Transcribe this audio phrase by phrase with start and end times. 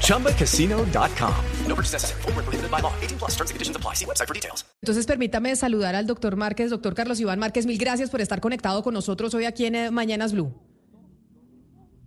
[0.00, 1.34] ChumbaCasino.com.
[1.68, 2.22] No purchase necessary.
[2.22, 2.92] Full prohibited by law.
[3.02, 3.94] 18 plus terms and conditions apply.
[3.94, 4.64] See website for details.
[4.82, 7.66] Entonces, permítame saludar al doctor Márquez, doctor Carlos Iván Márquez.
[7.66, 10.52] Mil gracias por estar conectado con nosotros hoy aquí en eh, Mañanas Blue.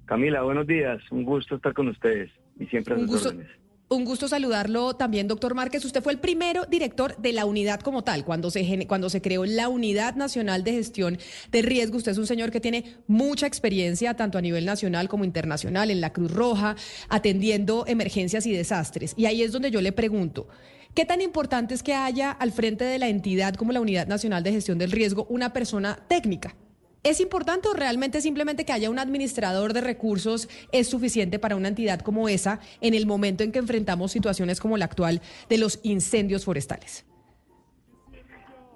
[0.05, 1.01] Camila, buenos días.
[1.11, 3.29] Un gusto estar con ustedes y siempre a Un sus gusto.
[3.29, 3.51] órdenes.
[3.89, 5.85] Un gusto saludarlo también, doctor Márquez.
[5.85, 9.45] Usted fue el primero director de la unidad como tal, cuando se, cuando se creó
[9.45, 11.17] la Unidad Nacional de Gestión
[11.53, 11.95] de Riesgo.
[11.95, 16.01] Usted es un señor que tiene mucha experiencia, tanto a nivel nacional como internacional, en
[16.01, 16.75] la Cruz Roja,
[17.07, 19.13] atendiendo emergencias y desastres.
[19.15, 20.49] Y ahí es donde yo le pregunto,
[20.93, 24.43] ¿qué tan importante es que haya al frente de la entidad como la Unidad Nacional
[24.43, 26.57] de Gestión del Riesgo una persona técnica?
[27.03, 31.69] ¿Es importante o realmente simplemente que haya un administrador de recursos es suficiente para una
[31.69, 35.79] entidad como esa en el momento en que enfrentamos situaciones como la actual de los
[35.83, 37.05] incendios forestales?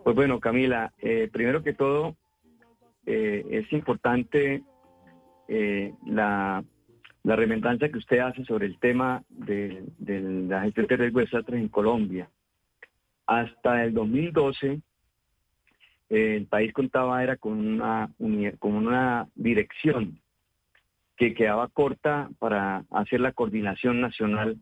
[0.04, 2.16] Pues bueno, Camila, eh, primero que todo,
[3.06, 4.64] eh, es importante
[5.48, 6.64] eh, la,
[7.24, 11.68] la remendancia que usted hace sobre el tema de, la gestión de riesgo de en
[11.68, 12.30] Colombia.
[13.28, 14.80] Hasta el 2012, eh,
[16.12, 20.20] el país contaba era con una, dirección
[21.16, 24.58] que quedaba corta para hacer la coordinación nacional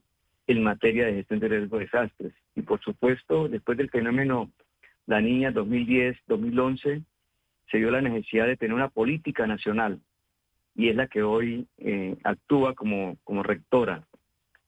[0.45, 2.33] en materia de gestión de riesgo de desastres.
[2.55, 4.52] Y por supuesto, después del fenómeno
[5.08, 7.03] La Niña 2010-2011,
[7.72, 10.00] se dio la necesidad de tener una política nacional
[10.75, 14.03] y es la que hoy eh, actúa como, como rectora.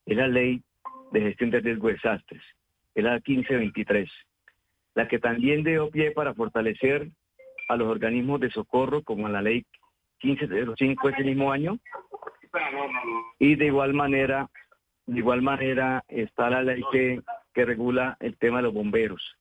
[0.08, 0.64] Es la ley
[1.12, 2.42] de gestión de riesgo de desastres,
[2.96, 4.10] es la 1523,
[4.96, 7.10] la que también dio pie para fortalecer
[7.68, 9.66] a los organismos de socorro como la ley
[10.24, 11.78] 1505 ese mismo año
[13.40, 14.50] y de igual manera
[15.08, 17.22] de igual manera está la ley que,
[17.54, 19.36] que regula el tema de los bomberos.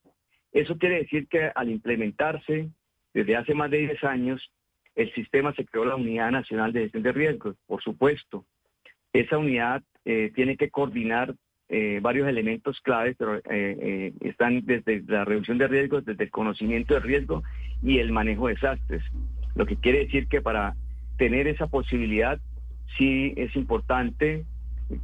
[0.51, 2.69] Eso quiere decir que al implementarse
[3.13, 4.51] desde hace más de 10 años,
[4.95, 8.45] el sistema se creó la Unidad Nacional de Gestión de Riesgos, por supuesto.
[9.13, 11.35] Esa unidad eh, tiene que coordinar
[11.73, 16.29] eh, varios elementos claves, pero eh, eh, están desde la reducción de riesgos, desde el
[16.29, 17.43] conocimiento de riesgo
[17.81, 19.01] y el manejo de desastres.
[19.55, 20.75] Lo que quiere decir que para
[21.17, 22.41] tener esa posibilidad,
[22.97, 24.43] sí es importante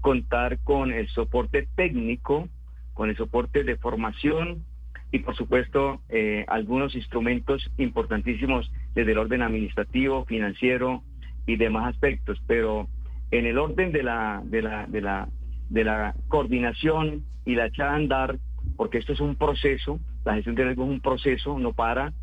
[0.01, 2.49] contar con el soporte técnico,
[2.93, 4.65] con el soporte de formación
[5.13, 6.01] y por supuesto
[6.47, 11.01] algunos instrumentos importantísimos desde el orden administrativo, financiero
[11.45, 12.41] y demás aspectos.
[12.45, 12.89] Pero
[13.31, 15.29] en el orden de la, de la,
[15.69, 18.37] de la coordinación y la echada a andar,
[18.75, 22.13] porque esto es un proceso, la gestión de riesgo es un proceso, no para,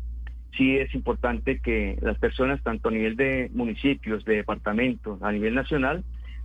[0.57, 5.53] sí es importante que las personas, tanto a nivel de municipios, de departamentos, a nivel
[5.53, 6.03] nacional,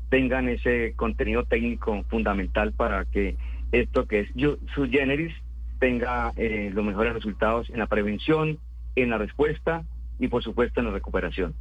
[0.09, 3.37] tengan ese contenido técnico fundamental para que
[3.73, 4.29] esto que es
[4.75, 5.33] su generis
[5.79, 8.59] tenga eh, los mejores resultados en la prevención,
[8.97, 9.85] en la respuesta
[10.19, 11.55] y por supuesto en la recuperación.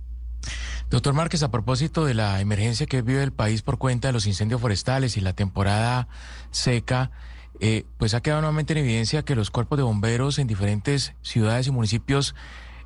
[0.89, 4.25] Doctor Márquez, a propósito de la emergencia que vive el país por cuenta de los
[4.25, 6.07] incendios forestales y la temporada
[6.49, 7.11] seca,
[7.59, 11.67] eh, pues ha quedado nuevamente en evidencia que los cuerpos de bomberos en diferentes ciudades
[11.67, 12.33] y municipios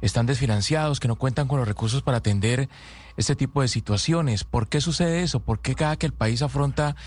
[0.01, 2.67] están desfinanciados, que no cuentan con los recursos para atender
[3.15, 4.43] este tipo de situaciones.
[4.43, 5.39] ¿Por qué sucede eso?
[5.39, 6.97] ¿Por qué cada que el país afronta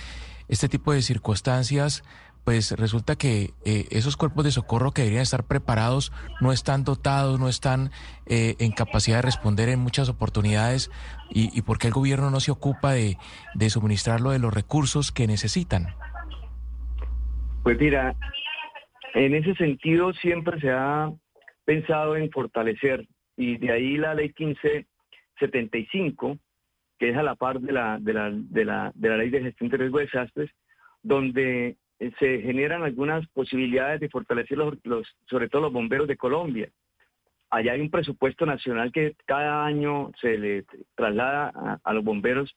[0.49, 2.05] este tipo de circunstancias,
[2.47, 7.41] pues resulta que eh, esos cuerpos de socorro que deberían estar preparados no están dotados,
[7.41, 7.91] no están
[8.25, 10.93] eh, en capacidad de responder en muchas oportunidades
[11.29, 13.17] y, y por qué el gobierno no se ocupa de,
[13.55, 15.89] de suministrarlo de los recursos que necesitan.
[17.65, 18.15] Pues mira,
[19.15, 21.11] en ese sentido siempre se ha
[21.65, 26.39] pensado en fortalecer y de ahí la ley 1575,
[26.97, 29.43] que es a la par de la, de la, de la, de la ley de
[29.43, 30.53] gestión de riesgo de desastres,
[31.03, 36.69] donde se generan algunas posibilidades de fortalecer los, sobre todo los bomberos de Colombia.
[37.51, 40.65] Allá hay un presupuesto nacional que cada año se le
[40.95, 42.55] traslada a, los bomberos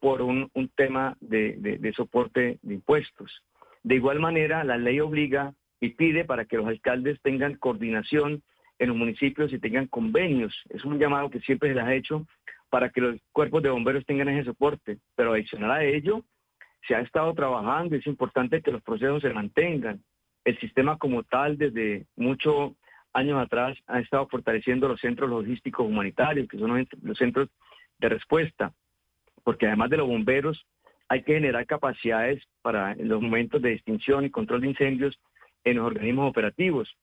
[0.00, 3.42] por un, tema de, de- de soporte de impuestos.
[3.84, 8.42] De igual manera, la ley obliga y pide para que los alcaldes tengan coordinación
[8.78, 10.54] en los municipios y tengan convenios.
[10.70, 12.26] Es un llamado que siempre se les ha hecho
[12.70, 14.98] para que los cuerpos de bomberos tengan ese soporte.
[15.14, 16.24] Pero adicional a ello,
[16.86, 20.02] se ha estado trabajando es importante que los procesos se mantengan.
[20.44, 22.72] El sistema como tal, desde muchos
[23.12, 27.48] años atrás, ha estado fortaleciendo los centros logísticos humanitarios, que son los cent- los centros
[27.98, 28.72] de respuesta,
[29.44, 30.66] porque además de los bomberos,
[31.08, 35.20] hay que generar capacidades para los momentos de extinción y control de incendios
[35.64, 36.96] en los organismos operativos.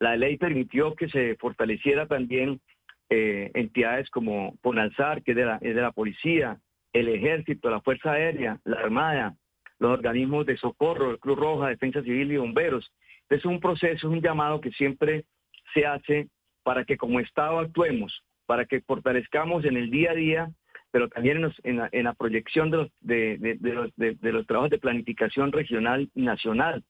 [0.00, 2.60] La ley permitió que se fortaleciera también
[3.08, 6.58] eh, entidades como Ponalzar, que es de la policía,
[6.92, 9.34] el ejército, la Fuerza Aérea, la Armada,
[9.78, 12.92] los organismos de socorro, el Cruz Roja, Defensa Civil y bomberos.
[13.28, 15.24] Es un proceso, es un llamado que siempre
[15.74, 16.28] se hace
[16.62, 20.50] para que como Estado actuemos, para que fortalezcamos en el día a día,
[20.90, 22.90] pero también en, la, proyección de
[24.20, 26.84] los, trabajos de planificación regional y nacional,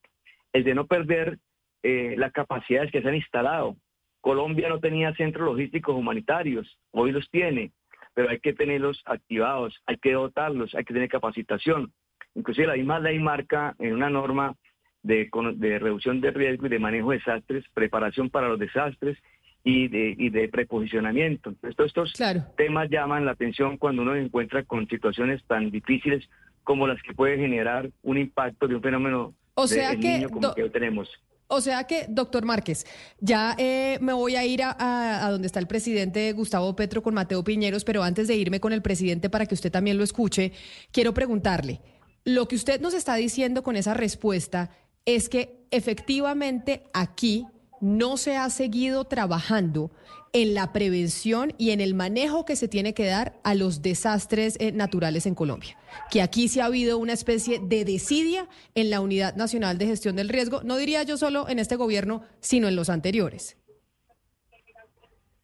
[0.51, 1.39] el de no perder
[1.83, 3.77] eh, las capacidades que se han instalado.
[4.19, 7.71] Colombia no tenía centros logísticos humanitarios, hoy los tiene,
[8.13, 11.91] pero hay que tenerlos activados, hay que dotarlos, hay que tener capacitación.
[12.35, 14.55] Inclusive la misma ley marca en una norma
[15.01, 19.17] de, de reducción de riesgo y de manejo de desastres, preparación para los desastres
[19.63, 21.53] y de, y de preposicionamiento.
[21.63, 22.13] Estos, estos
[22.57, 26.27] temas llaman la atención cuando uno se encuentra con situaciones tan difíciles
[26.63, 30.53] como las que puede generar un impacto de un fenómeno o sea que, niño como
[30.53, 31.09] que tenemos.
[31.55, 32.87] O sea que, doctor Márquez,
[33.19, 34.75] ya eh, me voy a ir a,
[35.23, 38.73] a, donde está el presidente Gustavo Petro con Mateo Piñeros, pero antes de irme con
[38.73, 40.51] el presidente para que usted también lo escuche,
[40.91, 41.79] quiero preguntarle,
[42.23, 44.71] lo que usted nos está diciendo con esa respuesta
[45.05, 47.45] es que efectivamente aquí
[47.81, 49.91] no se ha seguido trabajando
[50.33, 54.57] en la prevención y en el manejo que se tiene que dar a los desastres
[54.59, 55.77] eh, naturales en Colombia.
[56.11, 60.15] Que aquí sí ha habido una especie de desidia en la Unidad Nacional de Gestión
[60.15, 63.59] del Riesgo, no diría yo solo en este gobierno, sino en los anteriores.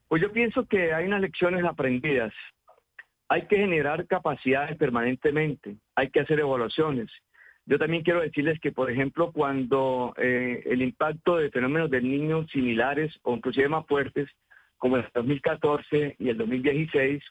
[0.08, 2.34] Pues yo pienso que hay unas lecciones aprendidas.
[3.28, 7.12] Hay que generar capacidades permanentemente, hay que hacer evaluaciones.
[7.68, 12.48] Yo también quiero decirles que, por ejemplo, cuando eh, el impacto de fenómenos del niño
[12.48, 14.28] similares o inclusive más fuertes,
[14.80, 17.24] como el 2014 y el 2016,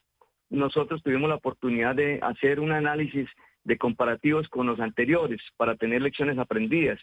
[0.50, 3.28] nosotros tuvimos la oportunidad de hacer un análisis
[3.64, 7.00] de comparativos con los anteriores para tener lecciones aprendidas.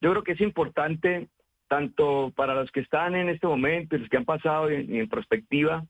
[0.00, 1.28] Yo creo que es importante,
[1.68, 5.84] tanto para los que están en este momento y los que han pasado en, perspectiva,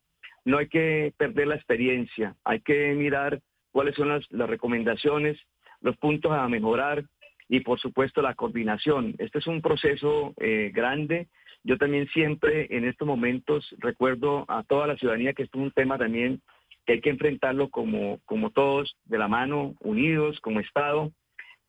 [0.44, 3.40] no hay que perder la experiencia, hay que mirar
[3.72, 5.38] cuáles son las, las recomendaciones
[5.84, 7.04] los puntos a mejorar
[7.48, 9.14] y por supuesto la coordinación.
[9.18, 11.28] Este es un proceso eh, grande.
[11.64, 15.72] Yo también siempre en estos momentos recuerdo a toda la ciudadanía que esto es un
[15.72, 16.42] tema también
[16.86, 21.12] que hay que enfrentarlo como, como todos, de la mano, unidos, como Estado.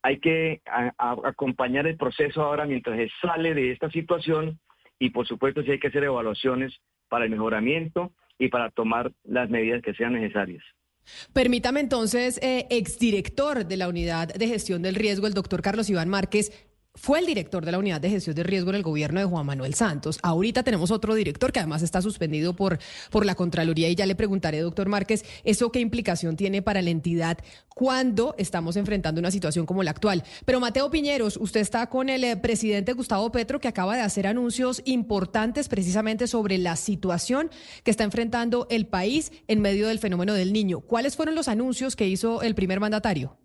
[0.02, 0.60] Hay que
[0.98, 4.60] acompañar el proceso ahora mientras se sale de esta situación
[4.98, 6.74] y por supuesto sí hay que hacer evaluaciones
[7.08, 10.62] para el mejoramiento y para tomar las medidas que sean necesarias.
[11.32, 16.08] Permítame entonces, eh, exdirector de la Unidad de Gestión del Riesgo, el doctor Carlos Iván
[16.08, 16.65] Márquez,
[16.96, 19.46] fue el director de la unidad de gestión de riesgo en el gobierno de Juan
[19.46, 20.18] Manuel Santos.
[20.22, 22.78] Ahorita tenemos otro director que además está suspendido por,
[23.10, 26.90] por la Contraloría y ya le preguntaré, doctor Márquez, ¿eso qué implicación tiene para la
[26.90, 27.38] entidad
[27.68, 30.24] cuando estamos enfrentando una situación como la actual?
[30.44, 34.26] Pero Mateo Piñeros, usted está con el eh, presidente Gustavo Petro que acaba de hacer
[34.26, 37.50] anuncios importantes precisamente sobre la situación
[37.84, 40.80] que está enfrentando el país en medio del fenómeno del niño.
[40.80, 43.36] ¿Cuáles fueron los anuncios que hizo el primer mandatario?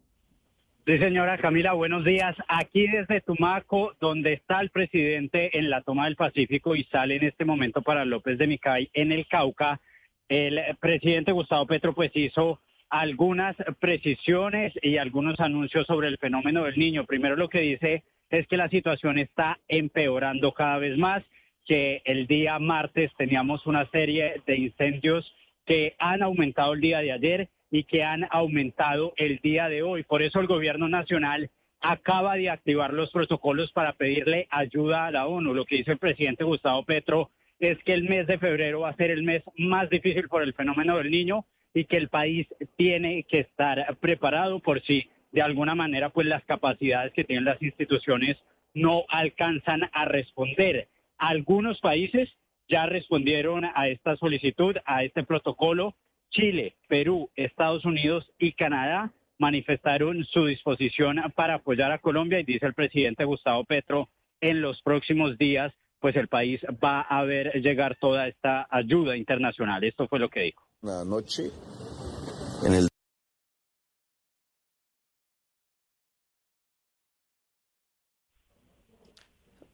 [0.91, 2.35] Sí, señora Camila, buenos días.
[2.49, 7.23] Aquí desde Tumaco, donde está el presidente en la toma del Pacífico y sale en
[7.23, 9.79] este momento para López de Micay en el Cauca,
[10.27, 12.59] el presidente Gustavo Petro pues hizo
[12.89, 17.05] algunas precisiones y algunos anuncios sobre el fenómeno del niño.
[17.05, 21.23] Primero lo que dice es que la situación está empeorando cada vez más,
[21.65, 25.33] que el día martes teníamos una serie de incendios
[25.65, 30.03] que han aumentado el día de ayer y que han aumentado el día de hoy.
[30.03, 31.49] Por eso el gobierno nacional
[31.79, 35.53] acaba de activar los protocolos para pedirle ayuda a la ONU.
[35.53, 38.95] Lo que dice el presidente Gustavo Petro es que el mes de febrero va a
[38.95, 43.23] ser el mes más difícil por el fenómeno del niño y que el país tiene
[43.23, 48.37] que estar preparado por si de alguna manera pues las capacidades que tienen las instituciones
[48.73, 50.87] no alcanzan a responder.
[51.17, 52.29] Algunos países
[52.67, 55.95] ya respondieron a esta solicitud, a este protocolo.
[56.31, 62.65] Chile, Perú, Estados Unidos y Canadá manifestaron su disposición para apoyar a Colombia y dice
[62.65, 64.09] el presidente Gustavo Petro,
[64.39, 69.83] en los próximos días, pues el país va a ver llegar toda esta ayuda internacional.
[69.83, 70.63] Esto fue lo que dijo.
[70.81, 71.51] Noche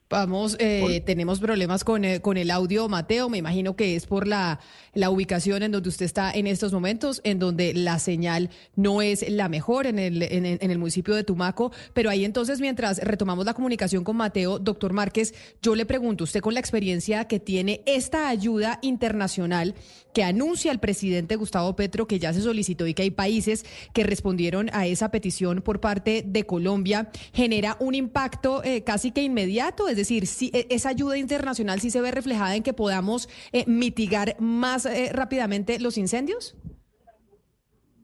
[0.09, 3.27] Vamos, eh, tenemos problemas con, eh, con, el audio, Mateo.
[3.27, 4.61] Me imagino que es por la,
[4.93, 9.29] la, ubicación en donde usted está en estos momentos, en donde la señal no es
[9.29, 11.73] la mejor en el, en, en, el municipio de Tumaco.
[11.93, 16.39] Pero ahí entonces, mientras retomamos la comunicación con Mateo, doctor Márquez, yo le pregunto, usted
[16.39, 19.75] con la experiencia que tiene esta ayuda internacional
[20.17, 24.03] que anuncia el presidente Gustavo Petro, que ya se solicitó y que hay países que
[24.03, 29.87] respondieron a esa petición por parte de Colombia, genera un impacto eh, casi que inmediato
[29.87, 33.65] Es decir, si e, esa ayuda internacional sí se ve reflejada en que podamos eh,
[33.67, 36.55] mitigar más eh, rápidamente los incendios.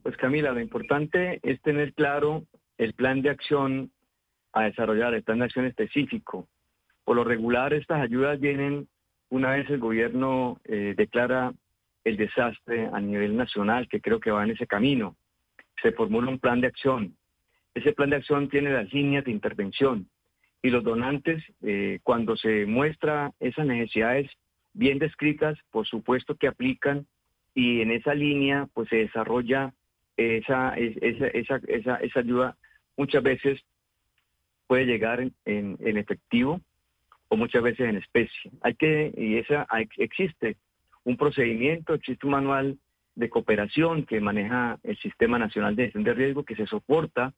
[0.03, 2.43] Pues Camila, lo importante es tener claro
[2.77, 3.91] el plan de acción
[4.51, 6.49] a desarrollar, el plan de acción específico.
[7.05, 8.87] Por lo regular, estas ayudas vienen
[9.29, 11.53] una vez el gobierno eh, declara
[12.03, 15.15] el desastre a nivel nacional, que creo que va en ese camino.
[15.81, 17.15] Se formula un plan de acción.
[17.73, 20.07] Ese plan de acción tiene las líneas de intervención
[20.63, 24.31] y los donantes, eh, cuando se muestra esas necesidades
[24.73, 27.05] bien descritas, por supuesto que aplican
[27.53, 29.73] y en esa línea pues se desarrolla
[30.15, 32.57] esa, esa, esa, esa, esa ayuda
[32.95, 33.61] muchas veces
[34.67, 36.61] puede llegar en, efectivo
[37.27, 38.51] o muchas veces en especie.
[38.61, 39.67] Hay que, y esa
[39.97, 40.55] existe
[41.03, 42.77] un procedimiento, existe un manual
[43.15, 47.33] de cooperación que maneja el Sistema Nacional de Gestión de Riesgo que se soporta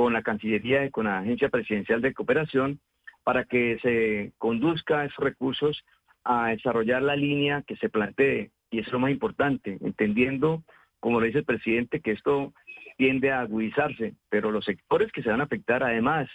[0.00, 2.80] con la Cancillería y con la Agencia Presidencial de Cooperación
[3.22, 5.84] para que se conduzca esos recursos
[6.24, 8.50] a desarrollar la línea que se plantee.
[8.70, 10.62] Y eso es lo más importante, entendiendo,
[11.00, 12.54] como lo dice el presidente, que esto
[12.96, 16.30] tiende a agudizarse, pero los sectores que se van a afectar, además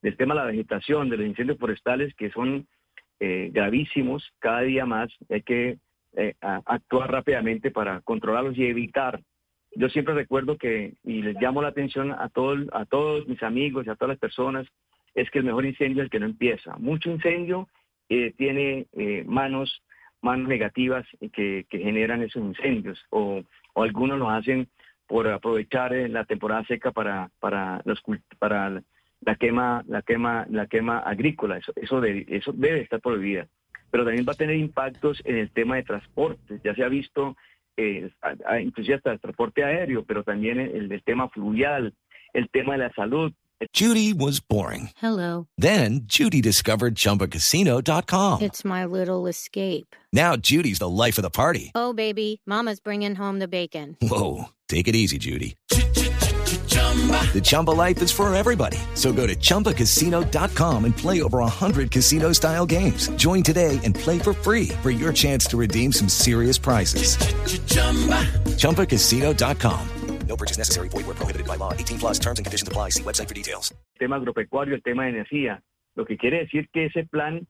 [0.00, 2.66] del tema de la vegetación, de los incendios forestales, que son
[3.20, 5.76] eh, gravísimos cada día más, hay que
[6.16, 9.20] eh, actuar rápidamente para controlarlos y evitar.
[9.72, 13.86] Yo siempre recuerdo que, y les llamo la atención a, todo, a todos mis amigos
[13.86, 14.66] y a todas las personas,
[15.14, 16.76] es que el mejor incendio es el que no empieza.
[16.76, 17.68] Mucho incendio
[18.08, 18.86] eh, tiene
[19.26, 19.82] manos
[20.22, 24.68] manos negativas que, que generan esos incendios o, o algunos los hacen
[25.06, 28.00] por aprovechar eh, la temporada seca para para los
[28.38, 28.82] para
[29.20, 31.58] la quema la quema la quema agrícola.
[31.58, 31.72] Eso
[32.04, 33.48] eso debe estar prohibida.
[33.90, 36.60] Pero también va a tener impactos en el tema de transporte.
[36.62, 37.36] Ya se ha visto
[37.76, 38.10] eh,
[38.62, 41.94] inclusive hasta el transporte aéreo pero también el, el tema fluvial
[42.32, 43.32] el tema de la salud
[43.74, 44.88] Judy was boring.
[44.96, 45.46] Hello.
[45.58, 48.40] Then Judy discovered chumbacasino.com.
[48.40, 49.94] It's my little escape.
[50.14, 51.70] Now Judy's the life of the party.
[51.74, 53.98] Oh baby, mama's bringing home the bacon.
[54.00, 55.56] Whoa, take it easy Judy.
[57.32, 58.78] The Chumba life is for everybody.
[58.94, 63.08] So go to ChumbaCasino.com and play over 100 casino style games.
[63.16, 67.16] Join today and play for free for your chance to redeem some serious prizes.
[68.58, 69.88] ChumbaCasino.com.
[70.26, 70.88] No purchase necessary.
[70.88, 71.72] Void where prohibited by law.
[71.72, 72.90] 18 plus terms and conditions apply.
[72.90, 73.72] See website for details.
[73.94, 75.62] El tema agropecuario, el tema de energía.
[75.96, 77.46] Lo que quiere decir que ese plan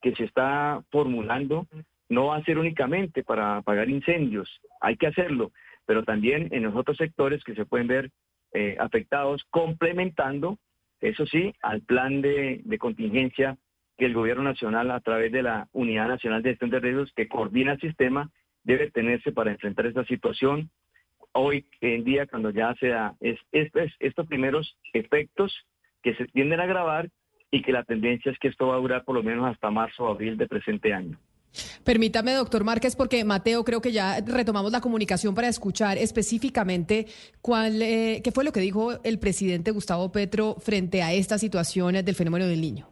[0.00, 1.66] que se está formulando
[2.08, 4.48] no va a ser únicamente para apagar incendios.
[4.80, 5.52] Hay que hacerlo,
[5.86, 8.10] pero también en los otros sectores que se pueden ver
[8.52, 10.58] eh, afectados, complementando,
[11.00, 13.56] eso sí, al plan de, contingencia
[13.96, 17.28] que el gobierno nacional, a través de la Unidad Nacional de Gestión de Riesgos, que
[17.28, 18.30] coordina el sistema,
[18.64, 20.70] debe tenerse para enfrentar esta situación.
[21.32, 25.54] Hoy en día, cuando ya se da es, estos primeros efectos
[26.02, 27.08] que se tienden a agravar
[27.50, 30.04] y que la tendencia es que esto va a durar por lo menos hasta marzo
[30.04, 31.18] o abril de presente año.
[31.84, 37.06] Permítame, doctor Márquez, porque Mateo, creo que ya retomamos la comunicación para escuchar específicamente
[37.40, 41.94] cuál, eh, qué fue lo que dijo el presidente Gustavo Petro frente a esta situación
[42.04, 42.88] del fenómeno del niño.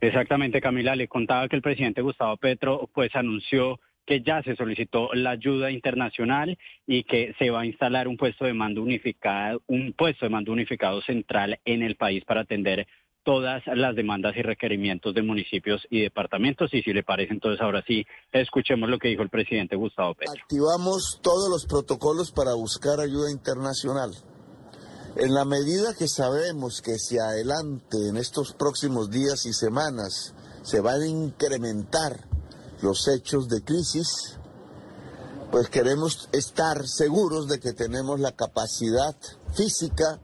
[0.00, 0.94] Exactamente, Camila.
[0.94, 5.70] Le contaba que el presidente Gustavo Petro pues anunció que ya se solicitó la ayuda
[5.70, 10.30] internacional y que se va a instalar un puesto de mando unificado, un puesto de
[10.30, 12.86] mando unificado central en el país para atender
[13.24, 16.72] todas las demandas y requerimientos de municipios y departamentos.
[16.72, 20.34] Y si le parece, entonces ahora sí, escuchemos lo que dijo el presidente Gustavo Petro.
[20.40, 24.12] Activamos todos los protocolos para buscar ayuda internacional.
[25.16, 30.80] En la medida que sabemos que si adelante en estos próximos días y semanas se
[30.80, 32.28] van a incrementar
[32.82, 34.38] los hechos de crisis,
[35.52, 39.14] pues queremos estar seguros de que tenemos la capacidad
[39.54, 40.20] física,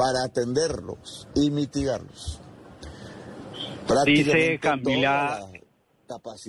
[0.00, 2.40] para atenderlos y mitigarlos.
[4.06, 5.40] Dice Camila,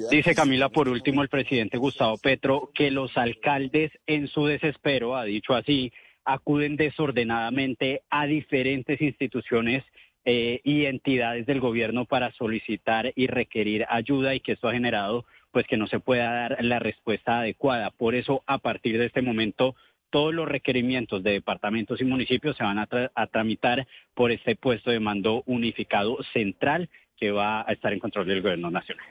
[0.09, 5.25] dice Camila por último el presidente Gustavo Petro que los alcaldes en su desespero, ha
[5.25, 5.91] dicho así,
[6.23, 9.83] acuden desordenadamente a diferentes instituciones
[10.23, 15.25] eh, y entidades del gobierno para solicitar y requerir ayuda y que esto ha generado
[15.51, 17.91] pues que no se pueda dar la respuesta adecuada.
[17.91, 19.75] Por eso, a partir de este momento,
[20.11, 24.99] todos los requerimientos de departamentos y municipios se van a, tramitar por este puesto de
[24.99, 29.05] mando unificado central que va a estar en control del gobierno nacional.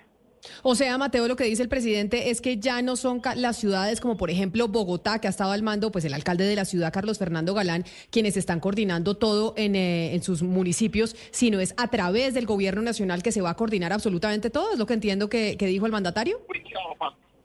[0.62, 4.00] O sea, Mateo, lo que dice el presidente es que ya no son las ciudades
[4.00, 6.92] como por ejemplo Bogotá, que ha estado al mando, pues el alcalde de la ciudad,
[6.92, 11.88] Carlos Fernando Galán, quienes están coordinando todo en, eh, en sus municipios, sino es a
[11.88, 15.28] través del gobierno nacional que se va a coordinar absolutamente todo, es lo que entiendo
[15.28, 16.40] que, que dijo el mandatario.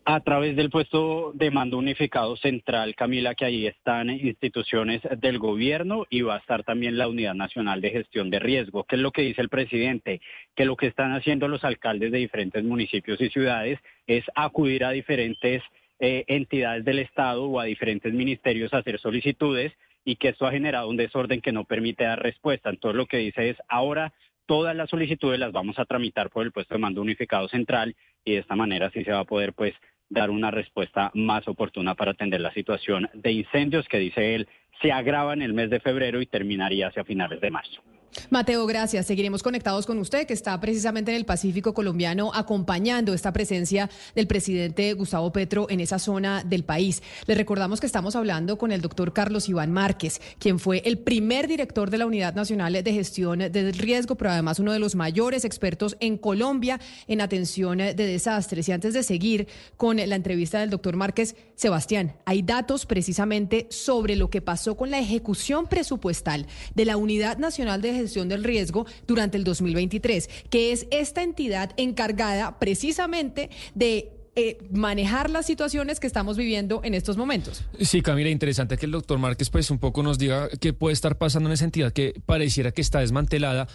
[0.08, 6.06] A través del puesto de mando unificado central, Camila, que ahí están instituciones del gobierno
[6.12, 8.84] y va a estar también la Unidad Nacional de Gestión de Riesgo.
[8.84, 10.22] ¿Qué es lo que dice el presidente?
[10.56, 14.92] Que lo que están haciendo los alcaldes de diferentes municipios y ciudades es acudir a
[14.92, 15.64] diferentes
[15.98, 20.52] eh, entidades del Estado o a diferentes ministerios a hacer solicitudes y que esto ha
[20.52, 22.70] generado un desorden que no permite dar respuesta.
[22.70, 24.14] Entonces lo que dice es ahora
[24.46, 28.34] todas las solicitudes las vamos a tramitar por el puesto de mando unificado central y
[28.34, 29.74] de esta manera sí se va a poder pues
[30.10, 34.48] dar una respuesta más oportuna para atender la situación de incendios que dice él
[34.82, 37.82] se agrava en el mes de febrero y terminaría hacia finales de marzo.
[38.30, 39.06] Mateo, gracias.
[39.06, 44.28] Seguiremos conectados con usted, que está precisamente en el Pacífico colombiano acompañando esta presencia del
[44.28, 47.04] presidente Gustavo Petro en esa zona del país.
[47.28, 51.48] Le recordamos que estamos hablando con el doctor Carlos Iván Márquez, quien fue el primer
[51.48, 55.46] director de la Unidad Nacional de Gestión del Riesgo, pero además uno de los mayores
[55.46, 58.68] expertos en Colombia en atención de desastres.
[58.70, 64.16] Y antes de seguir con la entrevista del doctor Márquez, Sebastián, hay datos precisamente sobre
[64.16, 68.86] lo que pasó con la ejecución presupuestal de la Unidad Nacional de Gestión Del Riesgo
[69.08, 76.08] durante el 2023, que es esta entidad encargada precisamente de eh, manejar las situaciones que
[76.08, 77.64] estamos viviendo en estos momentos.
[77.80, 81.18] Sí, Camila, interesante que el doctor Márquez pues un poco nos diga qué puede estar
[81.18, 83.68] pasando en esa entidad que pareciera que está desmantelada.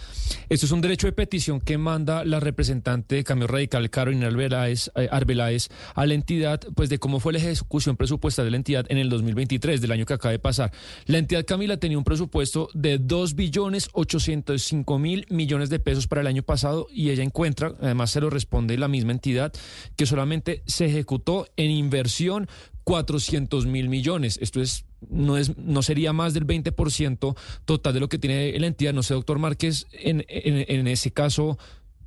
[0.50, 4.90] Esto es un derecho de petición que manda la representante de Cambio Radical, Carolina Arbeláez,
[4.96, 8.84] eh, Arbeláez, a la entidad, pues de cómo fue la ejecución presupuestal de la entidad
[8.90, 10.72] en el 2023, del año que acaba de pasar.
[11.06, 16.20] La entidad, Camila, tenía un presupuesto de 2 billones 805 mil millones de pesos para
[16.20, 19.52] el año pasado y ella encuentra, además se lo responde la misma entidad,
[19.96, 22.48] que solamente se ejecutó en inversión
[22.84, 24.38] 400 mil millones.
[24.42, 28.66] Esto es no es no sería más del 20% total de lo que tiene la
[28.66, 28.92] entidad.
[28.92, 31.58] No sé, doctor Márquez, en, en, ese caso,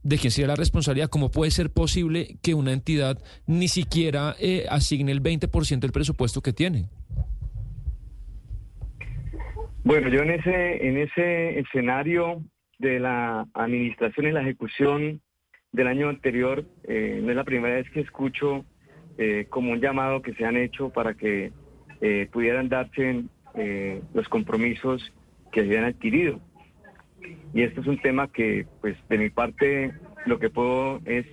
[0.04, 1.10] ¿de quién sería la responsabilidad?
[1.10, 6.42] ¿Cómo puede ser posible que una entidad ni siquiera eh, asigne el 20% del presupuesto
[6.42, 6.90] que tiene?
[9.84, 12.42] Bueno, yo en ese, en ese escenario
[12.80, 15.22] de la administración y la ejecución
[15.74, 16.64] del año anterior.
[16.86, 18.64] Eh, no es la primera vez que escucho
[19.18, 21.52] eh, como un llamado que se han hecho para que
[22.00, 23.24] eh, pudieran darse
[24.16, 25.14] los compromisos
[25.52, 26.40] que habían adquirido.
[27.54, 29.94] Y esto es un tema que, pues, de mi parte,
[30.26, 31.28] lo que puedo es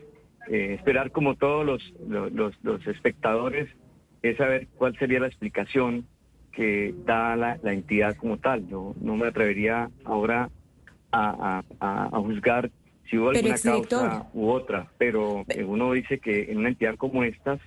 [0.48, 3.70] esperar como todos los, los, espectadores,
[4.20, 6.04] es saber cuál sería la explicación
[6.52, 8.68] que da la, entidad como tal.
[8.68, 10.50] Yo no me atrevería ahora
[11.10, 12.70] a, a, a juzgar
[13.10, 17.60] si hubo alguna causa u otra, pero uno dice que en una entidad como estas,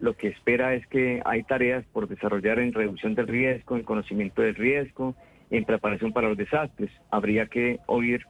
[0.00, 4.42] lo que espera es que hay tareas por desarrollar en reducción del riesgo, en conocimiento
[4.42, 5.14] del riesgo,
[5.50, 6.90] en preparación para los desastres.
[7.10, 8.24] Habría que oír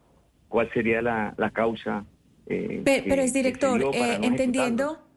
[0.49, 2.05] cuál sería la, causa.
[2.47, 5.08] Eh, pero, es director, eh, entendiendo...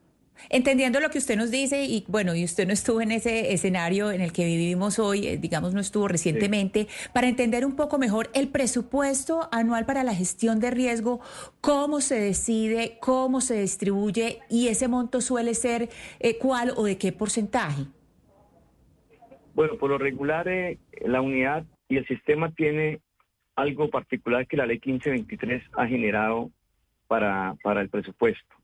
[0.48, 4.10] Entendiendo lo que usted nos dice, y bueno, y usted no estuvo en ese escenario
[4.10, 8.28] en el que vivimos hoy, eh, digamos, no estuvo recientemente, para entender un poco mejor
[8.34, 11.20] el presupuesto anual para la gestión de riesgo,
[11.60, 15.88] cómo se decide, cómo se distribuye y ese monto suele ser
[16.20, 17.84] eh, cuál o de qué porcentaje.
[19.54, 23.00] Bueno, por lo regular, eh, la unidad y el sistema tiene
[23.54, 26.50] algo particular que la ley 1523 ha generado
[27.06, 28.61] para, para el presupuesto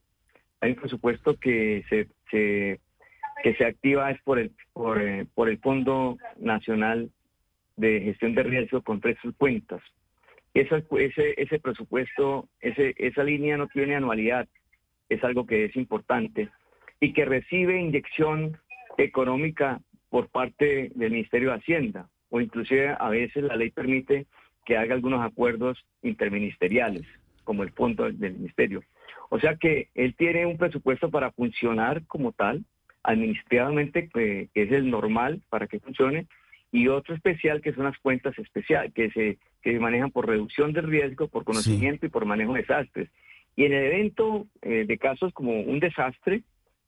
[0.61, 5.59] hay un presupuesto que se, que se activa es por el, por, eh, por el
[5.59, 7.09] Fondo Nacional
[7.77, 9.81] de Gestión de Riesgo con tres cuentas.
[10.53, 14.47] Esa, ese, ese presupuesto, ese, esa línea no tiene anualidad,
[15.07, 16.49] es algo que es importante,
[16.99, 18.57] y que recibe inyección
[18.97, 24.25] económica por parte del Ministerio de Hacienda, o inclusive a veces la ley permite
[24.65, 27.05] que haga algunos acuerdos interministeriales,
[27.49, 28.83] como el fondo del Ministerio.
[29.29, 32.63] O sea que él tiene un presupuesto para funcionar como tal,
[33.01, 36.27] administrativamente, que es el normal para que funcione,
[36.71, 40.89] y otro especial que son las cuentas especiales, que se, que manejan por reducción del
[40.91, 43.09] riesgo, por conocimiento y por manejo de desastres.
[43.55, 46.43] Y en el evento eh, de casos como un desastre,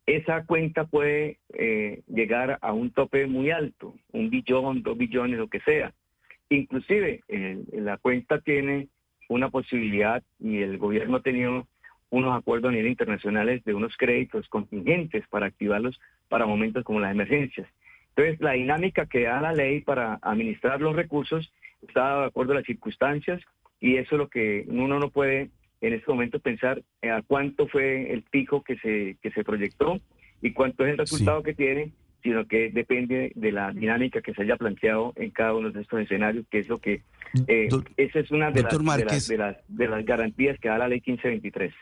[0.06, 5.48] esa cuenta puede eh, llegar a un tope muy alto, un billón, dos billones, lo
[5.48, 5.92] que sea.
[6.50, 7.24] Inclusive
[7.72, 8.90] la cuenta tiene
[9.32, 11.66] una posibilidad y el gobierno ha tenido
[12.10, 17.12] unos acuerdos a nivel internacionales de unos créditos contingentes para activarlos para momentos como las
[17.12, 17.68] emergencias.
[18.10, 22.56] Entonces, la dinámica que da la ley para administrar los recursos está de acuerdo a
[22.56, 23.42] las circunstancias
[23.80, 28.12] y eso es lo que uno no puede en este momento pensar a cuánto fue
[28.12, 30.02] el pico que se, que se proyectó
[30.42, 34.44] y cuánto es el resultado que tiene, sino que depende de la dinámica que se
[34.44, 37.04] haya planteado en cada uno de estos escenarios, que es lo que...
[37.48, 40.78] Eh, esa es una de las, de las, de, las, de las garantías que da
[40.78, 41.74] la ley 1523.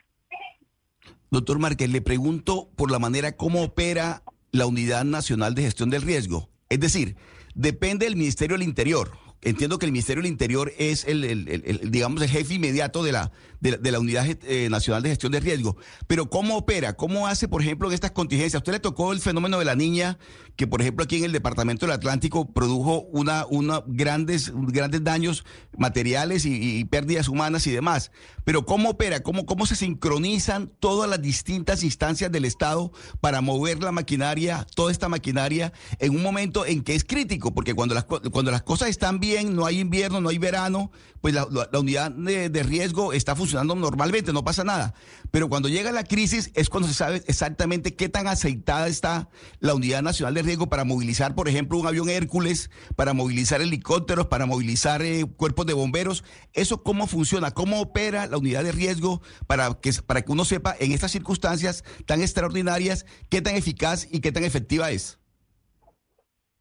[1.31, 6.01] Doctor Márquez, le pregunto por la manera como opera la Unidad Nacional de Gestión del
[6.01, 6.49] Riesgo.
[6.69, 7.15] Es decir,
[7.55, 9.11] depende del Ministerio del Interior.
[9.41, 13.91] Entiendo que el Ministerio del Interior es el, digamos, el jefe inmediato de la, de,
[13.91, 15.77] la Unidad eh, Nacional de Gestión de Riesgo.
[16.07, 16.97] Pero ¿cómo opera?
[16.97, 18.55] ¿Cómo hace, por ejemplo, en estas contingencias?
[18.55, 20.17] ¿A usted le tocó el fenómeno de la niña
[20.57, 25.45] que, por ejemplo, aquí en el Departamento del Atlántico produjo una, una grandes, grandes daños
[25.77, 28.11] materiales y, pérdidas humanas y demás?
[28.43, 29.21] Pero ¿cómo opera?
[29.21, 34.91] ¿Cómo, ¿Cómo se sincronizan todas las distintas instancias del Estado para mover la maquinaria, toda
[34.91, 37.53] esta maquinaria, en un momento en que es crítico?
[37.53, 41.33] Porque cuando las, cuando las cosas están bien, no hay invierno, no hay verano, pues
[41.33, 41.45] la,
[41.77, 44.93] unidad de, riesgo está funcionando normalmente, no pasa nada.
[45.31, 49.75] Pero cuando llega la crisis es cuando se sabe exactamente qué tan aceitada está la
[49.75, 54.45] unidad nacional de riesgo para movilizar, por ejemplo, un avión Hércules, para movilizar helicópteros, para
[54.45, 56.23] movilizar eh, cuerpos de bomberos.
[56.53, 57.51] ¿Eso cómo funciona?
[57.51, 61.83] ¿Cómo opera la unidad de riesgo para que, para que uno sepa en estas circunstancias
[62.05, 65.19] tan extraordinarias qué tan eficaz y qué tan efectiva es?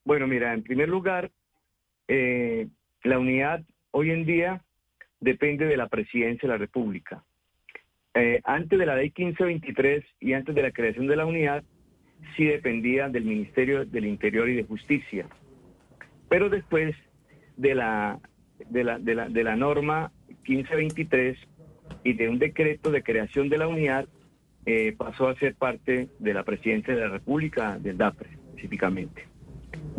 [0.04, 1.30] Bueno, mira, en primer lugar,
[2.08, 2.68] eh,
[3.04, 4.62] la unidad hoy en día
[5.20, 7.22] depende de la presidencia de la República.
[8.14, 11.62] Eh, antes de la ley 1523 y antes de la creación de la unidad,
[12.36, 15.28] sí dependía del Ministerio del Interior y de Justicia.
[16.28, 16.96] Pero después
[17.56, 18.18] de la,
[18.70, 20.10] de la, de la, de la norma
[20.48, 21.38] 1523
[22.04, 24.08] y de un decreto de creación de la unidad,
[24.66, 29.27] eh, pasó a ser parte de la presidencia de la República, del DAPRE específicamente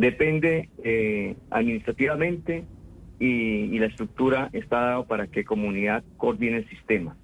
[0.00, 2.64] depende eh, administrativamente
[3.18, 7.16] y, la estructura está dado para que comunidad coordine el sistema.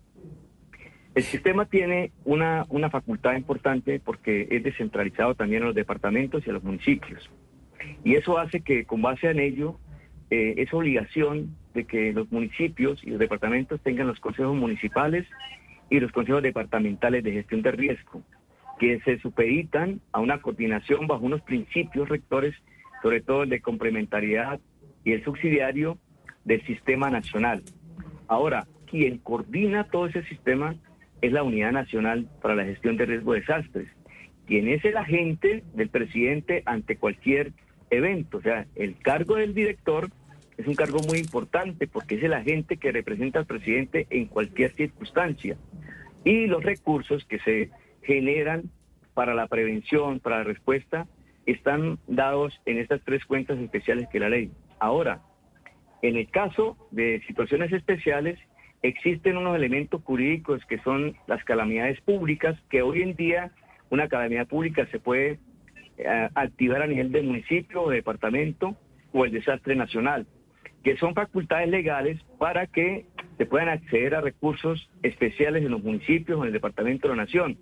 [1.14, 6.50] El sistema tiene una, una facultad importante porque es descentralizado también a los departamentos y
[6.50, 7.30] a los municipios.
[8.04, 9.78] Y eso hace que con base en ello
[10.30, 15.26] eh, es obligación de que los municipios y los departamentos tengan los consejos municipales
[15.88, 18.22] y los consejos departamentales de gestión de riesgo
[18.78, 22.54] que se supeditan a una coordinación bajo unos principios rectores,
[23.02, 24.60] sobre todo el de complementariedad
[25.04, 25.98] y el subsidiario
[26.44, 27.62] del sistema nacional.
[28.28, 30.76] Ahora, quien coordina todo ese sistema
[31.20, 33.88] es la Unidad Nacional para la Gestión de Riesgo de Desastres,
[34.46, 37.52] quien es el agente del presidente ante cualquier
[37.90, 38.38] evento.
[38.38, 40.10] O sea, el cargo del director
[40.56, 44.72] es un cargo muy importante porque es el agente que representa al presidente en cualquier
[44.72, 45.56] circunstancia.
[46.24, 47.70] Y los recursos que se
[48.06, 48.70] generan
[49.14, 51.06] para la prevención, para la respuesta,
[51.46, 54.50] están dados en estas tres cuentas especiales que la ley.
[54.78, 55.20] Ahora,
[56.02, 58.38] en el caso de situaciones especiales,
[58.82, 63.52] existen unos elementos jurídicos que son las calamidades públicas, que hoy en día
[63.90, 65.38] una calamidad pública se puede
[65.98, 68.76] eh, activar a nivel de municipio o departamento
[69.12, 70.26] o el desastre nacional,
[70.84, 73.06] que son facultades legales para que
[73.38, 77.24] se puedan acceder a recursos especiales en los municipios o en el departamento de la
[77.24, 77.56] nación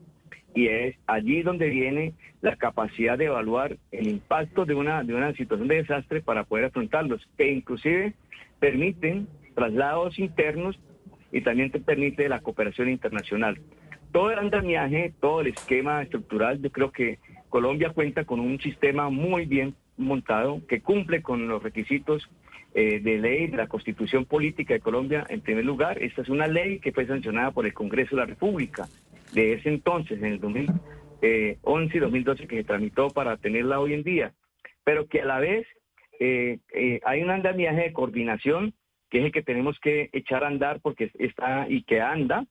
[0.54, 5.32] y es allí donde viene la capacidad de evaluar el impacto de una, de una
[5.32, 8.14] situación de desastre para poder afrontarlos, que inclusive
[8.60, 10.78] permiten traslados internos
[11.32, 13.58] y también te permite la cooperación internacional.
[14.12, 19.10] Todo el andamiaje, todo el esquema estructural, yo creo que Colombia cuenta con un sistema
[19.10, 22.28] muy bien montado que cumple con los requisitos
[22.74, 25.26] eh, de ley de la Constitución Política de Colombia.
[25.28, 28.26] En primer lugar, esta es una ley que fue sancionada por el Congreso de la
[28.26, 28.88] República
[29.34, 30.78] de ese entonces, en el 2011
[31.22, 34.32] eh, y 2012, que se tramitó para tenerla hoy en día,
[34.84, 35.66] pero que a la vez
[36.20, 38.74] eh, eh, hay un andamiaje de coordinación
[39.10, 42.46] que es el que tenemos que echar a andar porque está y que anda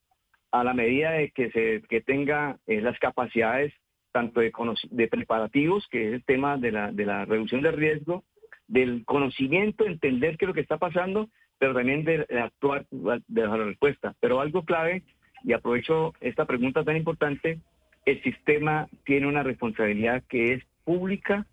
[0.52, 3.74] a la medida de que se que tenga las capacidades
[4.12, 4.52] tanto de,
[4.91, 8.24] de preparativos, que es el tema de la, de la reducción de riesgo,
[8.67, 13.41] del conocimiento, entender qué es lo que está pasando, pero también de, de actuar de
[13.41, 14.15] la respuesta.
[14.19, 15.04] Pero algo clave
[15.43, 17.60] y aprovecho esta pregunta tan importante,
[18.06, 21.45] el sistema tiene una responsabilidad que es pública,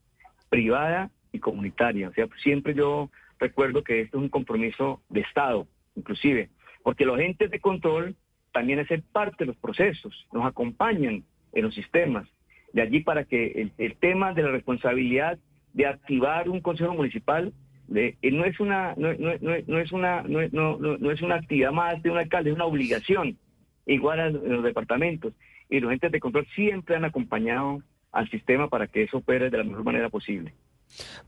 [0.49, 2.09] privada y comunitaria.
[2.09, 6.51] O sea, siempre yo recuerdo que esto es un compromiso de Estado, inclusive,
[6.83, 8.17] porque los entes de control
[8.53, 12.29] también hacen parte de los procesos, nos acompañan en los sistemas.
[12.73, 15.39] De allí para que el, tema de la responsabilidad
[15.73, 17.53] de activar un consejo municipal
[17.95, 22.51] eh, no es una no, es una no, es una actividad más de un alcalde,
[22.51, 23.37] es una obligación
[23.95, 25.33] igual a los departamentos.
[25.69, 29.59] Y los entes de control siempre han acompañado al sistema para que eso opere de
[29.59, 30.53] la mejor manera posible.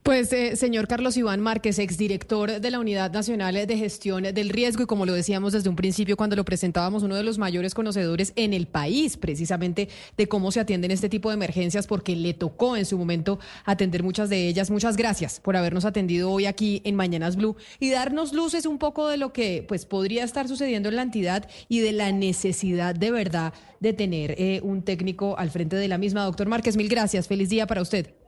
[0.03, 4.83] Pues, eh, señor Carlos Iván Márquez, exdirector de la Unidad Nacional de Gestión del Riesgo,
[4.83, 8.33] y como lo decíamos desde un principio cuando lo presentábamos, uno de los mayores conocedores
[8.35, 12.77] en el país, precisamente de cómo se atienden este tipo de emergencias, porque le tocó
[12.77, 14.71] en su momento atender muchas de ellas.
[14.71, 19.09] Muchas gracias por habernos atendido hoy aquí en Mañanas Blue y darnos luces un poco
[19.09, 23.11] de lo que pues podría estar sucediendo en la entidad y de la necesidad de
[23.11, 26.25] verdad de tener eh, un técnico al frente de la misma.
[26.25, 27.29] Doctor Márquez, mil gracias.
[27.29, 28.22] Feliz día para usted.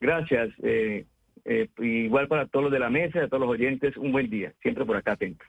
[0.00, 0.50] Gracias.
[0.62, 1.04] Eh,
[1.44, 4.52] eh, igual para todos los de la mesa a todos los oyentes, un buen día.
[4.62, 5.48] Siempre por acá atentos.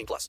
[0.00, 0.28] 18 plus.